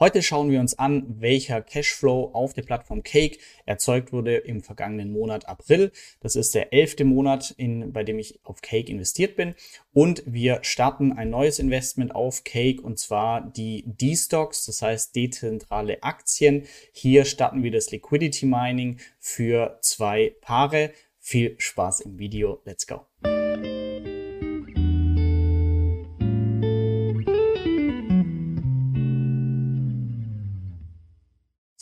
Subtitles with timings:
[0.00, 5.12] Heute schauen wir uns an, welcher Cashflow auf der Plattform Cake erzeugt wurde im vergangenen
[5.12, 5.92] Monat April.
[6.18, 9.54] Das ist der elfte Monat, in, bei dem ich auf Cake investiert bin.
[9.92, 16.02] Und wir starten ein neues Investment auf Cake und zwar die D-Stocks, das heißt dezentrale
[16.02, 16.64] Aktien.
[16.92, 20.90] Hier starten wir das Liquidity Mining für zwei Paare.
[21.20, 22.60] Viel Spaß im Video.
[22.64, 23.06] Let's go.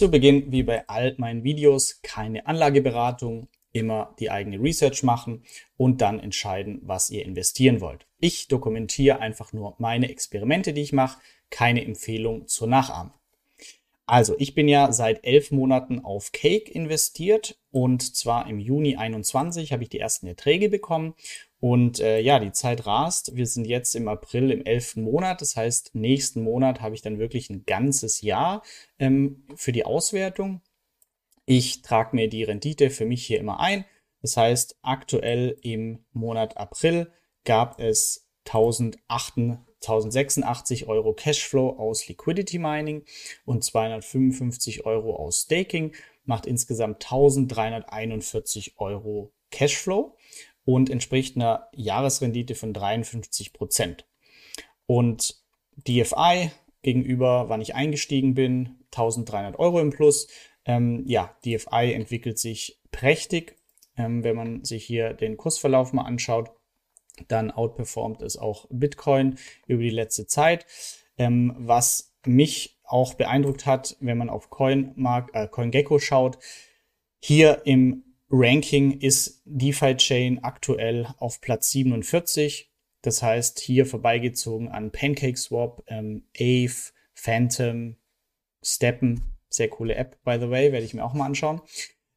[0.02, 5.44] Zu Beginn, wie bei all meinen Videos, keine Anlageberatung, immer die eigene Research machen
[5.76, 8.04] und dann entscheiden, was ihr investieren wollt.
[8.18, 11.20] Ich dokumentiere einfach nur meine Experimente, die ich mache,
[11.50, 13.14] keine Empfehlung zur Nachahmung.
[14.04, 19.72] Also, ich bin ja seit elf Monaten auf Cake investiert und zwar im Juni 21
[19.72, 21.14] habe ich die ersten Erträge bekommen
[21.62, 23.36] und äh, ja, die Zeit rast.
[23.36, 25.40] Wir sind jetzt im April im elften Monat.
[25.40, 28.64] Das heißt, nächsten Monat habe ich dann wirklich ein ganzes Jahr
[28.98, 30.60] ähm, für die Auswertung.
[31.46, 33.84] Ich trage mir die Rendite für mich hier immer ein.
[34.22, 37.12] Das heißt, aktuell im Monat April
[37.44, 43.04] gab es 1086 Euro Cashflow aus Liquidity Mining
[43.44, 45.94] und 255 Euro aus Staking.
[46.24, 50.16] Macht insgesamt 1341 Euro Cashflow
[50.64, 54.06] und entspricht einer Jahresrendite von 53 Prozent.
[54.86, 55.42] Und
[55.76, 56.50] DFI
[56.82, 60.28] gegenüber, wann ich eingestiegen bin, 1300 Euro im Plus.
[60.64, 63.56] Ähm, ja, DFI entwickelt sich prächtig.
[63.96, 66.50] Ähm, wenn man sich hier den Kursverlauf mal anschaut,
[67.28, 70.66] dann outperformt es auch Bitcoin über die letzte Zeit.
[71.18, 76.38] Ähm, was mich auch beeindruckt hat, wenn man auf CoinMark, äh, CoinGecko schaut,
[77.20, 82.72] hier im Ranking ist DeFi Chain aktuell auf Platz 47.
[83.02, 87.96] Das heißt, hier vorbeigezogen an PancakeSwap, ähm, Aave, Phantom,
[88.62, 89.22] Steppen.
[89.50, 91.60] Sehr coole App, by the way, werde ich mir auch mal anschauen.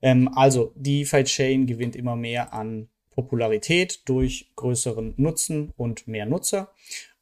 [0.02, 6.72] Ähm, also, DeFi Chain gewinnt immer mehr an Popularität durch größeren Nutzen und mehr Nutzer.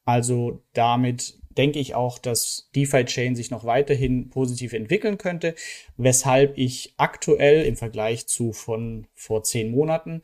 [0.06, 5.56] Also damit denke ich auch, dass DeFi-Chain sich noch weiterhin positiv entwickeln könnte,
[5.98, 10.22] weshalb ich aktuell im Vergleich zu von vor zehn Monaten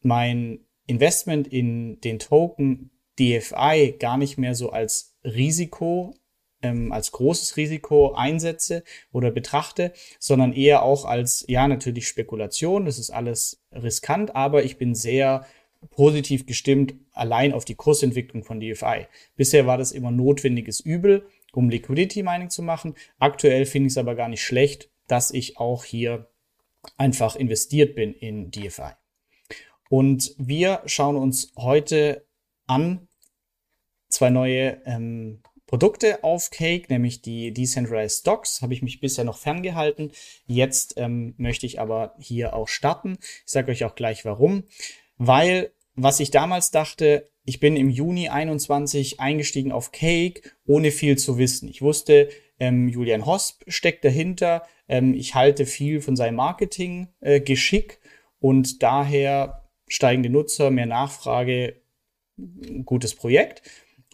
[0.00, 6.14] mein Investment in den Token DFI gar nicht mehr so als Risiko,
[6.62, 12.84] ähm, als großes Risiko einsetze oder betrachte, sondern eher auch als, ja, natürlich Spekulation.
[12.84, 15.46] Das ist alles riskant, aber ich bin sehr
[15.90, 19.06] positiv gestimmt allein auf die Kursentwicklung von DFI.
[19.36, 22.94] Bisher war das immer notwendiges Übel, um Liquidity Mining zu machen.
[23.18, 26.28] Aktuell finde ich es aber gar nicht schlecht, dass ich auch hier
[26.96, 28.92] einfach investiert bin in DFI.
[29.88, 32.26] Und wir schauen uns heute
[32.66, 33.08] an
[34.08, 38.62] zwei neue ähm, Produkte auf Cake, nämlich die Decentralized Stocks.
[38.62, 40.12] Habe ich mich bisher noch ferngehalten.
[40.46, 43.16] Jetzt ähm, möchte ich aber hier auch starten.
[43.20, 44.64] Ich sage euch auch gleich warum
[45.26, 51.18] weil was ich damals dachte, ich bin im Juni 21 eingestiegen auf Cake, ohne viel
[51.18, 51.68] zu wissen.
[51.68, 52.28] Ich wusste,
[52.58, 54.62] ähm, Julian Hosp steckt dahinter.
[54.88, 58.08] Ähm, ich halte viel von seinem Marketing-Geschick äh,
[58.40, 61.82] und daher steigende Nutzer, mehr Nachfrage,
[62.84, 63.62] gutes Projekt.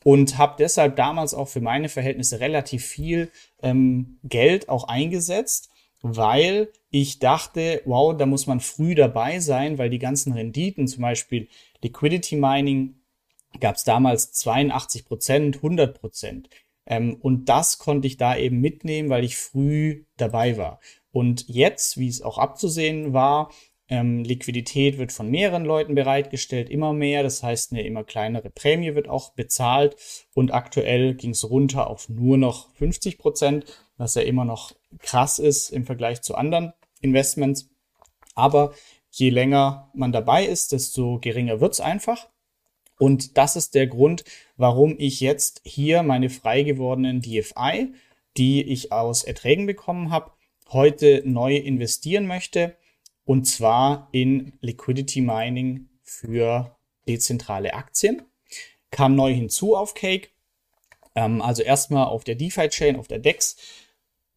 [0.04, 3.30] Und habe deshalb damals auch für meine Verhältnisse relativ viel
[3.62, 5.70] ähm, Geld auch eingesetzt
[6.02, 11.02] weil ich dachte, wow, da muss man früh dabei sein, weil die ganzen Renditen, zum
[11.02, 11.48] Beispiel
[11.82, 12.94] Liquidity Mining,
[13.60, 16.48] gab es damals 82 Prozent, 100 Prozent.
[16.86, 20.80] Ähm, und das konnte ich da eben mitnehmen, weil ich früh dabei war.
[21.10, 23.50] Und jetzt, wie es auch abzusehen war,
[23.90, 27.22] ähm, Liquidität wird von mehreren Leuten bereitgestellt, immer mehr.
[27.22, 29.96] Das heißt, eine immer kleinere Prämie wird auch bezahlt.
[30.34, 33.64] Und aktuell ging es runter auf nur noch 50 Prozent,
[33.98, 37.68] was ja immer noch krass ist im Vergleich zu anderen Investments.
[38.34, 38.72] Aber
[39.10, 42.28] je länger man dabei ist, desto geringer wird's einfach.
[42.98, 44.24] Und das ist der Grund,
[44.56, 47.92] warum ich jetzt hier meine frei gewordenen DFI,
[48.36, 50.32] die ich aus Erträgen bekommen habe,
[50.70, 52.76] heute neu investieren möchte
[53.28, 56.74] und zwar in Liquidity Mining für
[57.06, 58.22] dezentrale Aktien.
[58.90, 60.30] Kam neu hinzu auf Cake.
[61.14, 63.56] Ähm, also erstmal auf der DeFi-Chain, auf der DEX,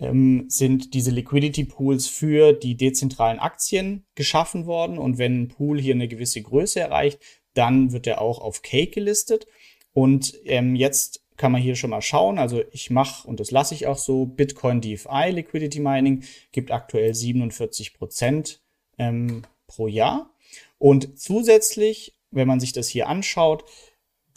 [0.01, 4.98] ähm, sind diese Liquidity Pools für die dezentralen Aktien geschaffen worden.
[4.98, 7.19] Und wenn ein Pool hier eine gewisse Größe erreicht,
[7.53, 9.48] dann wird er auch auf Cake gelistet.
[9.94, 12.39] Und ähm, jetzt kann man hier schon mal schauen.
[12.39, 17.13] Also ich mache, und das lasse ich auch so, Bitcoin DFI Liquidity Mining gibt aktuell
[17.13, 18.62] 47 Prozent
[18.98, 20.31] ähm, pro Jahr.
[20.77, 23.65] Und zusätzlich, wenn man sich das hier anschaut,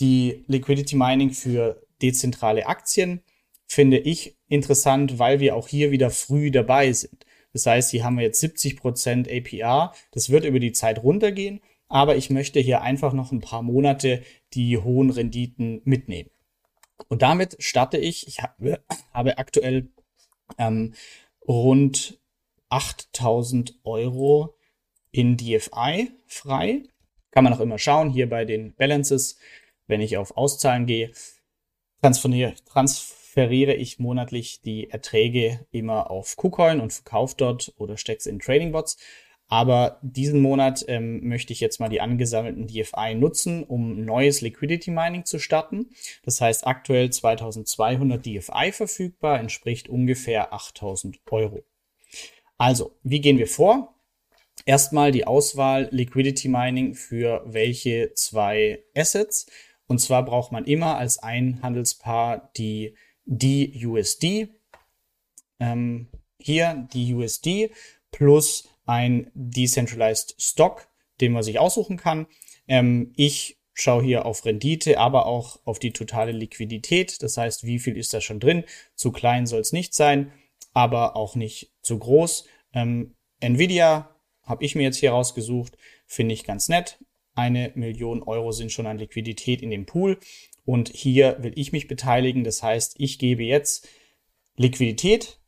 [0.00, 3.22] die Liquidity Mining für dezentrale Aktien
[3.66, 7.24] finde ich interessant, weil wir auch hier wieder früh dabei sind.
[7.52, 9.94] Das heißt, hier haben wir jetzt 70% APR.
[10.10, 14.22] Das wird über die Zeit runtergehen, aber ich möchte hier einfach noch ein paar Monate
[14.54, 16.30] die hohen Renditen mitnehmen.
[17.08, 18.26] Und damit starte ich.
[18.26, 19.88] Ich habe, habe aktuell
[20.58, 20.94] ähm,
[21.46, 22.18] rund
[22.70, 24.56] 8000 Euro
[25.10, 26.82] in DFI frei.
[27.30, 29.38] Kann man auch immer schauen, hier bei den Balances,
[29.86, 31.12] wenn ich auf Auszahlen gehe,
[32.00, 38.26] transferiere, transferiere ich monatlich die Erträge immer auf KuCoin und verkaufe dort oder stecke es
[38.26, 38.96] in Trading Bots.
[39.48, 44.90] Aber diesen Monat ähm, möchte ich jetzt mal die angesammelten DFI nutzen, um neues Liquidity
[44.90, 45.90] Mining zu starten.
[46.22, 51.62] Das heißt aktuell 2200 DFI verfügbar, entspricht ungefähr 8000 Euro.
[52.56, 53.94] Also, wie gehen wir vor?
[54.66, 59.46] Erstmal die Auswahl Liquidity Mining für welche zwei Assets.
[59.86, 62.94] Und zwar braucht man immer als ein Handelspaar die
[63.26, 64.48] DUSD.
[65.60, 67.70] Ähm, hier die USD
[68.10, 70.88] plus ein Decentralized Stock,
[71.20, 72.26] den man sich aussuchen kann.
[72.68, 77.22] Ähm, ich schaue hier auf Rendite, aber auch auf die totale Liquidität.
[77.22, 78.64] Das heißt, wie viel ist da schon drin?
[78.94, 80.32] Zu klein soll es nicht sein,
[80.72, 82.46] aber auch nicht zu groß.
[82.72, 84.10] Ähm, Nvidia
[84.42, 86.98] habe ich mir jetzt hier rausgesucht, finde ich ganz nett.
[87.34, 90.18] Eine Million Euro sind schon an Liquidität in dem Pool.
[90.64, 92.44] Und hier will ich mich beteiligen.
[92.44, 93.88] Das heißt, ich gebe jetzt
[94.56, 95.40] Liquidität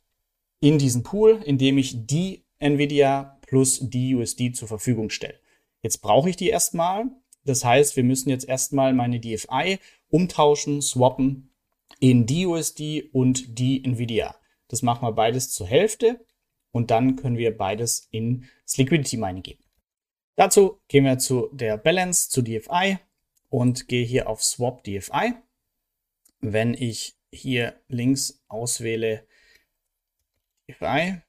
[0.60, 5.38] in diesen Pool, indem ich die Nvidia plus die USD zur Verfügung stelle.
[5.82, 7.06] Jetzt brauche ich die erstmal.
[7.44, 9.78] Das heißt, wir müssen jetzt erstmal meine DFI
[10.08, 11.54] umtauschen, swappen
[12.00, 14.34] in die USD und die Nvidia.
[14.68, 16.26] Das machen wir beides zur Hälfte
[16.72, 19.64] und dann können wir beides ins Liquidity Mining geben.
[20.34, 22.98] Dazu gehen wir zu der Balance, zu DFI
[23.56, 25.32] und gehe hier auf Swap DFI.
[26.40, 29.26] Wenn ich hier links auswähle
[30.68, 31.22] DFI,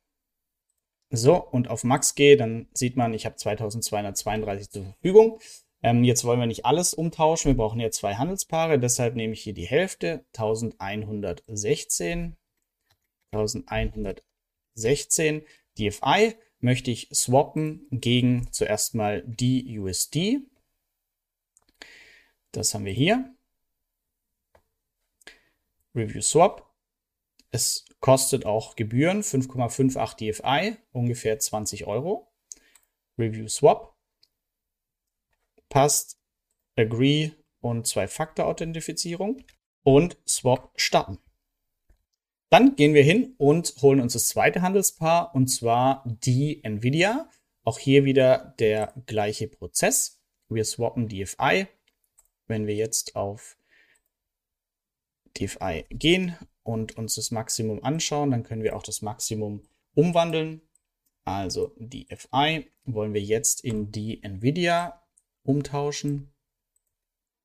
[1.10, 5.40] so, und auf Max gehe, dann sieht man, ich habe 2232 zur Verfügung.
[5.82, 9.44] Ähm, jetzt wollen wir nicht alles umtauschen, wir brauchen ja zwei Handelspaare, deshalb nehme ich
[9.44, 12.36] hier die Hälfte, 1116.
[13.32, 15.46] 1116
[15.80, 20.42] DFI möchte ich swappen gegen zuerst mal die USD.
[22.58, 23.36] Das haben wir hier.
[25.94, 26.74] Review Swap.
[27.52, 32.34] Es kostet auch Gebühren 5,58 DFI, ungefähr 20 Euro.
[33.16, 33.96] Review Swap.
[35.70, 36.20] Passt.
[36.76, 39.44] Agree und Zwei-Faktor-Authentifizierung.
[39.84, 41.20] Und Swap starten.
[42.50, 47.30] Dann gehen wir hin und holen uns das zweite Handelspaar und zwar die Nvidia.
[47.64, 50.24] Auch hier wieder der gleiche Prozess.
[50.50, 51.68] Wir swappen DFI.
[52.48, 53.58] Wenn wir jetzt auf
[55.38, 60.62] DFI gehen und uns das Maximum anschauen, dann können wir auch das Maximum umwandeln.
[61.26, 65.04] Also DFI wollen wir jetzt in die Nvidia
[65.44, 66.34] umtauschen.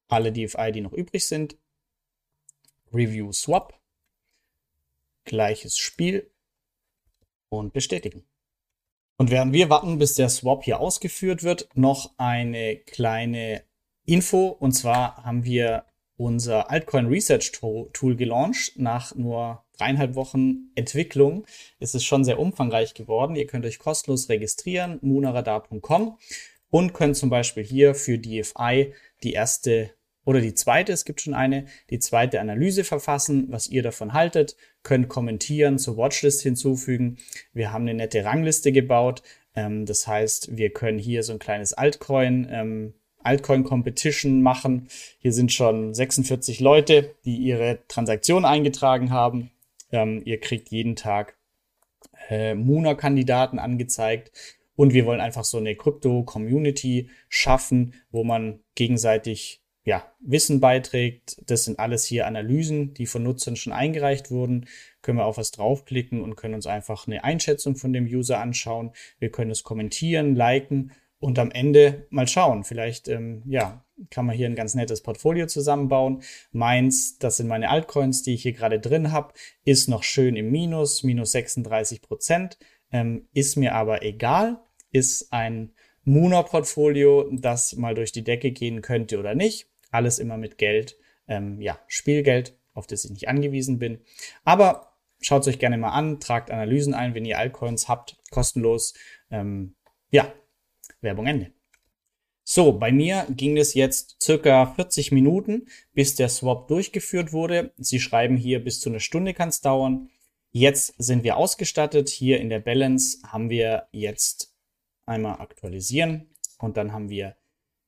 [0.09, 1.57] Alle DFI, die noch übrig sind.
[2.93, 3.83] Review Swap
[5.25, 6.31] gleiches Spiel
[7.49, 8.25] und bestätigen.
[9.17, 13.65] Und während wir warten, bis der Swap hier ausgeführt wird, noch eine kleine
[14.05, 14.49] Info.
[14.49, 15.85] Und zwar haben wir
[16.17, 18.73] unser Altcoin Research Tool gelauncht.
[18.77, 21.45] Nach nur dreieinhalb Wochen Entwicklung
[21.79, 23.37] ist es schon sehr umfangreich geworden.
[23.37, 26.19] Ihr könnt euch kostenlos registrieren, munaradar.com
[26.71, 29.91] und könnt zum Beispiel hier für DFI die erste
[30.25, 34.57] oder die zweite, es gibt schon eine, die zweite Analyse verfassen, was ihr davon haltet,
[34.85, 37.19] könnt kommentieren, zur Watchlist hinzufügen.
[37.53, 39.23] Wir haben eine nette Rangliste gebaut.
[39.57, 44.89] Ähm, das heißt, wir können hier so ein kleines Altcoin, ähm, Altcoin Competition machen.
[45.19, 49.51] Hier sind schon 46 Leute, die ihre Transaktion eingetragen haben.
[49.91, 51.37] Ähm, ihr kriegt jeden Tag
[52.29, 54.33] äh, Muna-Kandidaten angezeigt.
[54.75, 61.43] Und wir wollen einfach so eine Krypto-Community schaffen, wo man gegenseitig ja, Wissen beiträgt.
[61.47, 64.67] Das sind alles hier Analysen, die von Nutzern schon eingereicht wurden.
[65.03, 68.93] Können wir auf was draufklicken und können uns einfach eine Einschätzung von dem User anschauen.
[69.19, 72.65] Wir können es kommentieren, liken und am Ende mal schauen.
[72.65, 76.23] Vielleicht, ähm, ja, kann man hier ein ganz nettes Portfolio zusammenbauen.
[76.51, 79.33] Meins, das sind meine Altcoins, die ich hier gerade drin habe,
[79.65, 82.59] ist noch schön im Minus, minus 36 Prozent.
[82.91, 84.61] Ähm, ist mir aber egal,
[84.91, 89.69] ist ein Muna-Portfolio, das mal durch die Decke gehen könnte oder nicht.
[89.93, 90.97] Alles immer mit Geld,
[91.29, 94.01] ähm, ja, Spielgeld, auf das ich nicht angewiesen bin.
[94.45, 98.95] Aber schaut es euch gerne mal an, tragt Analysen ein, wenn ihr Altcoins habt, kostenlos.
[99.31, 99.77] Ähm,
[100.11, 100.33] ja,
[101.01, 101.53] Werbung Ende.
[102.45, 107.73] So, bei mir ging es jetzt circa 40 Minuten, bis der Swap durchgeführt wurde.
[107.77, 110.11] Sie schreiben hier, bis zu einer Stunde kann es dauern.
[110.51, 112.09] Jetzt sind wir ausgestattet.
[112.09, 114.55] Hier in der Balance haben wir jetzt
[115.07, 117.37] einmal aktualisieren und dann haben wir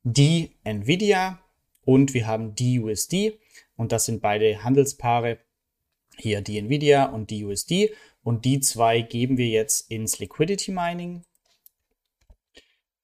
[0.02, 1.40] die Nvidia
[1.82, 3.38] und wir haben die USD
[3.76, 5.38] und das sind beide Handelspaare.
[6.16, 11.24] Hier die Nvidia und die USD und die zwei geben wir jetzt ins Liquidity Mining,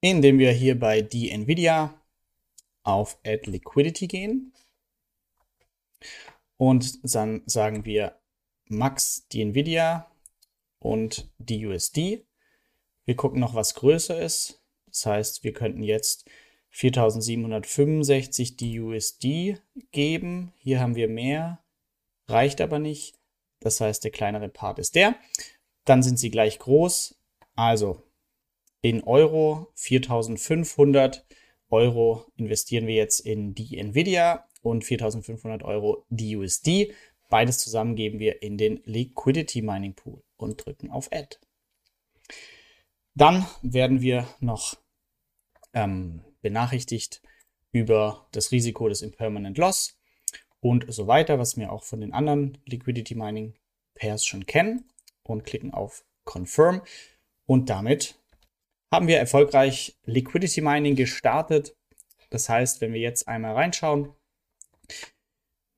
[0.00, 1.95] indem wir hier bei die Nvidia
[2.83, 4.52] auf Add Liquidity gehen
[6.57, 8.21] und dann sagen wir
[8.66, 10.11] Max die Nvidia
[10.78, 12.26] und die USD.
[13.07, 14.62] Wir gucken noch, was größer ist.
[14.87, 16.28] Das heißt, wir könnten jetzt
[16.69, 19.57] 4765 die USD
[19.90, 20.52] geben.
[20.59, 21.64] Hier haben wir mehr,
[22.28, 23.19] reicht aber nicht.
[23.61, 25.16] Das heißt, der kleinere Part ist der.
[25.85, 27.19] Dann sind sie gleich groß.
[27.57, 28.02] Also
[28.82, 31.25] in Euro 4500
[31.70, 36.92] Euro investieren wir jetzt in die Nvidia und 4500 Euro die USD.
[37.28, 41.38] Beides zusammen geben wir in den Liquidity Mining Pool und drücken auf Add.
[43.14, 44.76] Dann werden wir noch
[45.75, 47.22] ähm, benachrichtigt
[47.72, 50.00] über das Risiko des Impermanent Loss
[50.60, 53.54] und so weiter, was wir auch von den anderen Liquidity Mining
[53.94, 54.88] Pairs schon kennen
[55.22, 56.82] und klicken auf Confirm
[57.46, 58.19] und damit
[58.90, 61.76] haben wir erfolgreich Liquidity Mining gestartet.
[62.30, 64.12] Das heißt, wenn wir jetzt einmal reinschauen,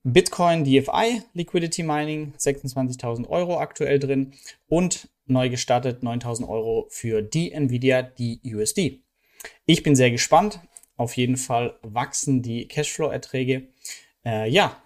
[0.03, 4.33] Bitcoin DFI Liquidity Mining 26.000 Euro aktuell drin
[4.67, 9.01] und neu gestartet 9.000 Euro für die Nvidia, die USD.
[9.65, 10.59] Ich bin sehr gespannt.
[10.97, 13.69] Auf jeden Fall wachsen die Cashflow-Erträge.
[14.25, 14.81] Äh, ja,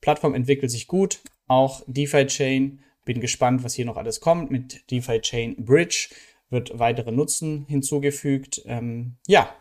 [0.00, 1.20] Plattform entwickelt sich gut.
[1.46, 2.80] Auch DeFi Chain.
[3.04, 4.50] Bin gespannt, was hier noch alles kommt.
[4.50, 6.08] Mit DeFi Chain Bridge
[6.50, 8.62] wird weitere Nutzen hinzugefügt.
[8.66, 9.54] Ähm, ja,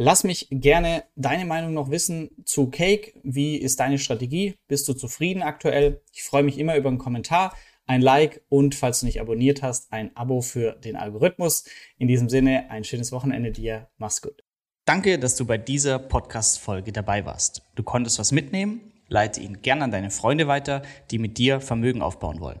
[0.00, 3.14] Lass mich gerne deine Meinung noch wissen zu Cake.
[3.24, 4.54] Wie ist deine Strategie?
[4.68, 6.02] Bist du zufrieden aktuell?
[6.12, 9.92] Ich freue mich immer über einen Kommentar, ein Like und falls du nicht abonniert hast,
[9.92, 11.64] ein Abo für den Algorithmus.
[11.98, 13.88] In diesem Sinne, ein schönes Wochenende dir.
[13.96, 14.44] Mach's gut.
[14.84, 17.62] Danke, dass du bei dieser Podcast-Folge dabei warst.
[17.74, 18.92] Du konntest was mitnehmen?
[19.08, 22.60] Leite ihn gerne an deine Freunde weiter, die mit dir Vermögen aufbauen wollen.